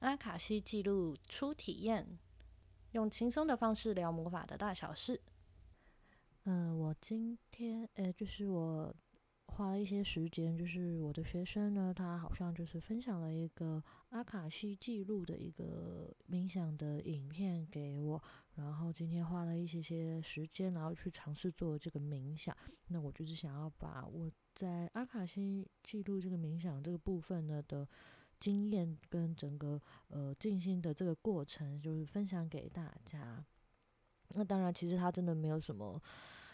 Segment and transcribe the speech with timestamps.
[0.00, 2.18] 阿卡西记录初体验，
[2.92, 5.20] 用轻松的方式聊魔法的大小事。
[6.44, 8.94] 呃，我今天呃，就是我
[9.46, 18.22] 花了一些时间，就是我的学生呢，他好像就是分享了一个阿卡西记录的一个冥想的影片给我，
[18.54, 22.54] 然后今天花了一些些时间，然后去尝试做这个冥想。
[22.88, 27.88] 那我就是想要把我在阿卡西记录这个冥想这个部分呢的。
[28.38, 33.44] 经验跟整个呃静心的这个过程，就是分享给大家。
[34.30, 36.00] 那当然，其实它真的没有什么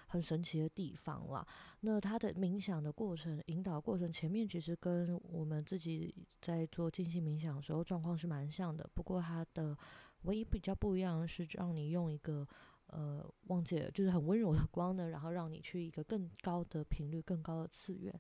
[0.07, 1.47] 很神奇的地方啦。
[1.81, 8.89] 那它的冥想的过程、引导过程，前面其实跟我们自己在做静心冥想的时候状况是蛮像的。
[8.95, 9.77] 不过它的
[10.23, 12.47] 唯一比较不一样是，让你用一个。
[12.89, 18.13] 呃，忘记了，就是很温柔的光呢，然后让你去一个更高的频率、更高的次元，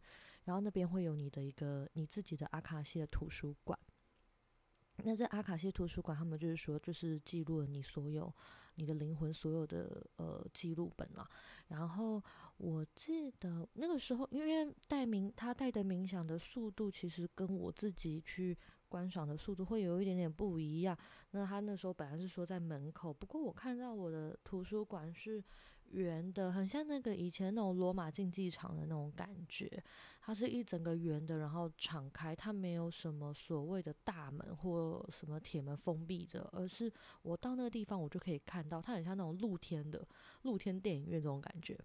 [0.45, 3.78] 然后那边会有你的一个你自己的阿卡西的图书馆。
[5.05, 8.33] 那这阿卡西图书馆，他们就是说，就是记录了你所有
[8.75, 11.28] 你的灵魂所有的呃记录本了。
[11.69, 12.22] 然后
[12.58, 18.56] 我记得那个时候，因为带冥他带的冥想的速度，其实跟我自己去
[18.88, 20.97] 观赏的速度会有一点点不一样。
[21.31, 25.42] 那他那时候本来是说在门口，不过我看到我的图书馆是。
[25.92, 29.82] 圆的，很像那个以前那种罗马竞技场的那种感觉，
[30.20, 40.06] 它是一整个圆的，然后敞开，它没有什么所谓的大门或什么铁门封闭着，而是我到那个地方，我就可以看到，它很像那种露天的
[40.42, 41.78] 露天电影院这种感觉。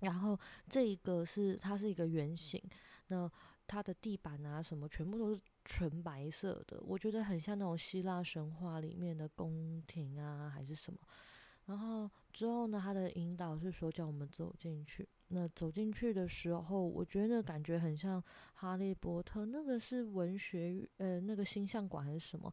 [0.00, 2.62] 然后这个是它是一个圆形，
[3.08, 3.30] 那
[3.66, 11.00] 它的地板啊什么全部都是纯白色的，我觉得很像那种希腊神话里面的宫廷啊，还是什么。
[11.68, 15.06] 然后之后呢，他的引导是说叫我们走进去。
[15.28, 18.22] 那走进去的时候，我觉得那感觉很像
[18.54, 22.50] 哈利波特，那个是文学呃那个星象馆还是什么？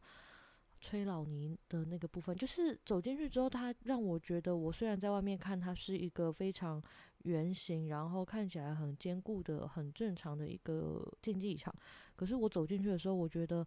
[0.78, 6.80] 崔老尼的那个部分，就是走进去之后，他让我觉得，我虽然在外面看它是一个非常
[7.22, 11.74] 圆形，然后看起来很坚固的、很正常的一个竞技场，
[12.14, 13.66] 可是我走进去的时候，我觉得。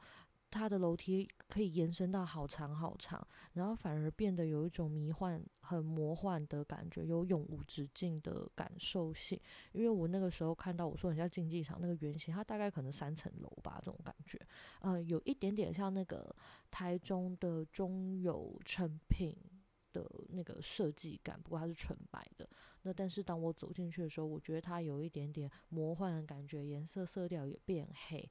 [0.52, 9.40] 它的楼梯可以延伸到好长好长，然后反而变得有一种迷幻、很魔幻的感觉，有永无止境的感受性。
[9.74, 14.40] 因为我那个时候看到我说很像竞技场那个圆形，它大概可能三层楼吧，这种感觉，
[14.82, 16.36] 呃，有一点点像那个
[16.72, 19.38] 台中的中友诚品
[19.94, 22.50] 的那个设计感，不过它是纯白的。
[22.84, 28.30] 那但是当我走进去的时候，我觉得它有一点点魔幻的感觉，颜色色调也变黑。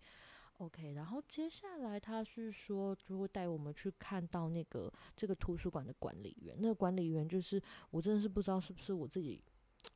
[0.59, 6.57] OK，然后接下来他是说就会带我们去看到那个这个图书馆的管理员。
[6.59, 9.41] 那个管理员就是我真的是不知道是不是我自己，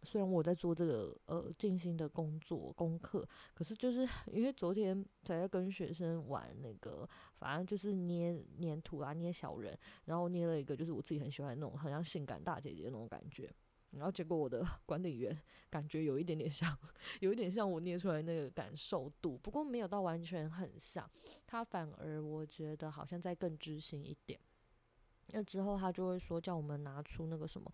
[0.05, 7.09] 虽然我在做这个呃静心的工作功课，可是就是因为昨天才在跟学生玩那个，
[7.39, 13.53] 反正就是捏黏土啊，捏小人，然后捏了一个就是我自己很喜欢那种很像性感大姐姐那种感觉。
[13.93, 15.39] 然后结果我的 管理员
[15.71, 16.77] 感觉有一点点像，
[17.21, 21.09] 有一点像我捏出来那个感受度，不过没有到完全很像。
[21.47, 24.41] 他反而我觉得好像在更知心一点。
[25.29, 27.71] 那之后他就会说叫我们拿出那个什么，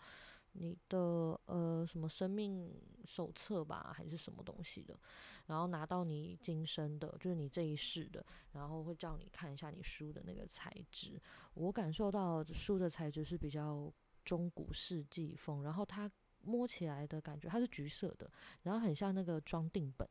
[0.53, 0.99] 你的
[1.47, 2.73] 呃什么生命
[3.05, 4.99] 手册吧，还是什么东西的，
[5.47, 11.21] 然后拿到你今生的，就是你这一世的，然后会叫你看一下你书的那个材质。
[11.55, 13.93] 我感受到书的材质是比较。
[14.29, 16.11] 中古世纪风，然后它
[16.43, 18.31] 摸起来的感觉，它是橘色的，
[18.63, 20.07] 然后很像那个装订本，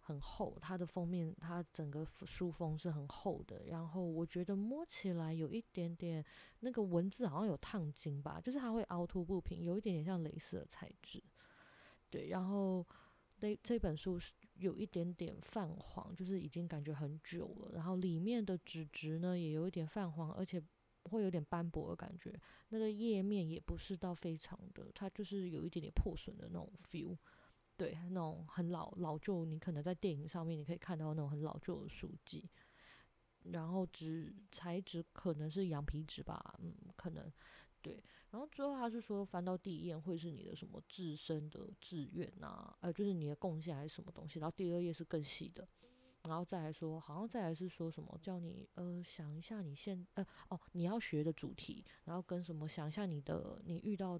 [0.00, 0.58] 很厚。
[0.60, 6.24] 它的封面，它整个书封是很厚的，然后我觉得摸起来有一点点
[6.58, 11.22] 那个文字好像有烫金吧，就是它会凹凸不平，有一点点像蕾丝的材质。
[12.10, 12.84] 对，然后
[13.38, 20.60] 这这本书是有一点点泛黄，就是已经感觉很久了，然后里面的纸质呢也有一点泛黄，而且。
[21.06, 22.34] 会有点斑驳的感觉，
[22.68, 27.16] 那个页面也不是到非常的，它就是有一点点破损的那种 feel，
[27.76, 32.48] 对，那种很老老旧，你可能在电影上面你可以看到那种很老旧的书籍，
[33.44, 37.32] 然后纸材质可能是羊皮纸吧，嗯，可能
[37.82, 45.66] 对，然后之后他是说翻到第一页会是你的什么自身的志愿啊，呃，就是你的贡献还是什么东西，然后第二页是更细的。
[46.26, 54.18] 然后再来说，好像再来是说什么叫你呃想一下你现呃哦你要学的主题，然后跟什么想一下你的你遇到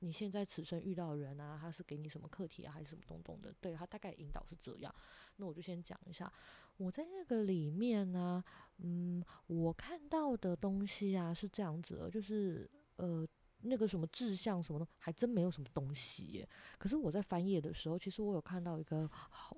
[0.00, 3.54] 你现在此生遇到的人啊，他是给你什么课题啊，还是什么东东的？
[3.60, 4.92] 对，他大概引导是这样。
[5.36, 6.32] 那我就先讲一下，
[6.76, 8.42] 我在那个里面呢，
[8.78, 13.24] 嗯，我看到的东西啊是这样子的，就是呃
[13.62, 16.48] 那个什么志向什么的，还真没有什么东西耶。
[16.78, 19.08] 可是我在翻页的时候，其实我有看到一个，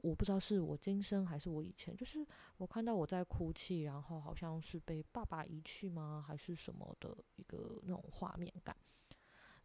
[0.03, 2.27] 我不知道是我今生还是我以前，就是
[2.59, 8.77] 我看到我在哭泣，然后好像是被爸爸遗弃吗，还是什么的一个那种画面感。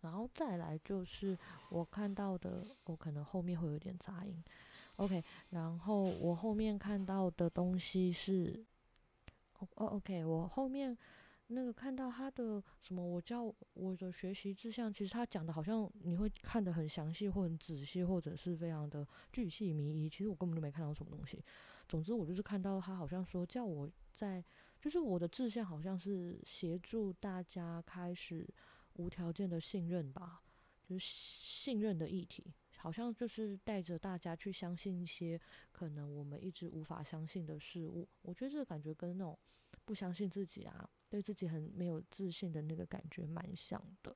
[0.01, 1.37] 然后再来就是
[1.69, 4.41] 我看到的，我可能后面会有点杂音。
[4.95, 8.65] OK，然后我后面看到的东西是，
[9.59, 10.97] 哦哦，OK，我后面。
[11.51, 20.07] 那个看到他的什么，我教我的学习志向，其实他讲的好像你会看得很详细或很仔细，或者是非常的巨细靡遗。
[20.07, 21.43] 其实我根本就没看到什么东西。
[21.87, 24.45] 总之，我就是看到他好像说叫我在，
[24.79, 28.47] 就是我的志向好像是协助大家开始
[28.93, 30.43] 无条件的信任吧，
[30.83, 35.41] 就是信任的议题，好像就是带着大家去相信一些
[35.71, 38.07] 可能我们一直无法相信的事物。
[38.21, 39.35] 我觉得这个感觉跟那种
[39.83, 40.87] 不相信自己啊。
[41.09, 44.15] 对自己很没有自信的那个感觉蛮像的，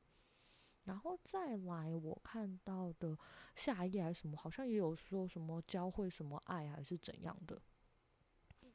[0.84, 3.18] 然后再来我看到的
[3.56, 7.60] 下一页还是什么，好像也有说什么教会什么爱还是怎样的，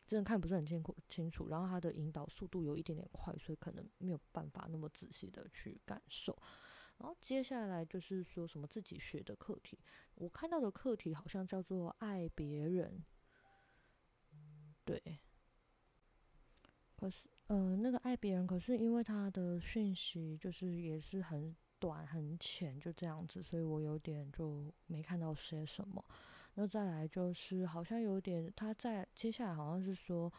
[0.07, 1.49] 真的看不是很清楚清楚。
[1.49, 6.37] 然后他的引导速度有一点点快，所以可能没有办法那么仔细的去感受。
[6.97, 9.79] 然后接下来就是说什么自己学的课题，
[10.17, 13.05] 我看到的课题好像叫做爱别人，
[14.85, 15.21] 对，
[16.97, 17.29] 可是。
[17.49, 26.05] 嗯、呃，那个爱别人，可是因为他的讯息就是也是很短很浅，就这样子，所以我有点就没看到些什么。
[26.55, 30.31] 那再来就是好像有点他在接下来好像是说，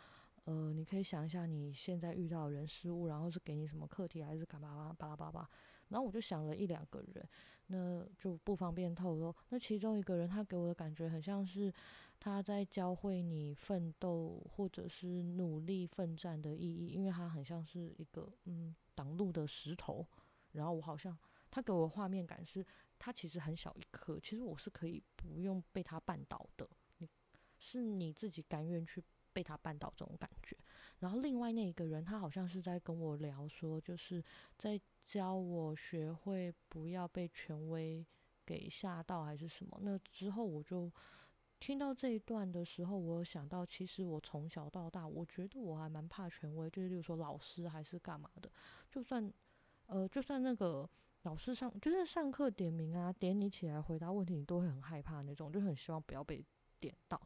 [0.43, 5.49] 呃，你可以想一下你现在遇到人事物，然后是给你什么课题，还是干嘛巴巴拉巴拉。
[5.87, 7.27] 然后我就想了一两个人，
[7.67, 9.33] 那就不方便透露。
[9.49, 11.73] 那其中一个人他给我的感觉很像是。
[12.21, 20.05] 他在教会你奋斗或者是努力奋战的意义，因为他很像是一个嗯挡路的石头，
[20.51, 21.17] 然后我好像
[21.49, 22.65] 他给我的画面感是，
[22.97, 27.09] 他其实很小一颗，其实我是可以不用被他绊倒的，你
[27.57, 29.01] 是你自己甘愿去
[29.31, 30.57] 被他绊倒这种感觉。
[30.97, 34.21] 然后另外那一个人，他好像是在跟我聊说，就是
[34.57, 38.05] 在教我学会不要被权威
[38.45, 39.79] 给吓到还是什么。
[39.81, 40.91] 那之后我就。
[41.59, 48.49] 听到这一段的时候，我有想到，其实我从小到大，我觉得我还蛮怕权威，就是例如说老师还是干嘛的，
[48.89, 49.31] 就算，
[49.87, 50.89] 呃，就算那个
[51.23, 56.43] 老师上，就是上课点名啊，点你起来回答问题，你都会很害怕那种，就很希望不要被
[56.79, 57.21] 点到。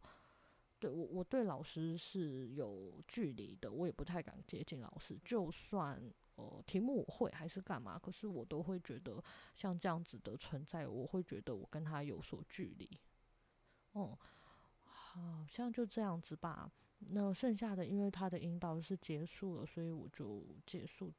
[0.79, 6.01] 对，我，我对老师是有距离的，我也不太敢接近老师，就算
[6.35, 9.23] 呃题目我会还是干嘛，可是我都会觉得
[9.55, 12.89] 像这样子的存在，我会觉得我跟他有所距离。
[13.93, 14.17] 哦、
[14.83, 16.71] 好像就这样子吧。
[16.99, 21.13] 那剩下的，因为他的引导是结束了，所以我就结束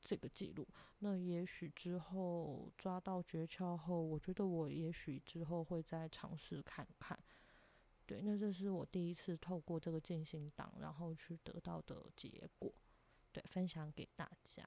[0.00, 0.66] 这个记录。
[1.00, 7.18] 那也许之后抓到诀窍后，我觉得我也许之后会再尝试看看。
[8.06, 12.72] 对，那这是我第一次透过这个进行档，然后去得到的结果。
[13.32, 14.64] 对，分享给大家。